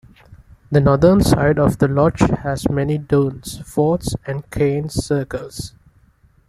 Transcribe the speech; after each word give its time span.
The 0.71 0.81
northern 0.81 1.21
side 1.21 1.59
of 1.59 1.77
the 1.77 1.87
loch 1.87 2.17
has 2.41 2.67
many 2.67 2.97
duns, 2.97 3.59
forts 3.59 4.15
and 4.25 4.49
cairn 4.49 4.89
circles. 4.89 5.75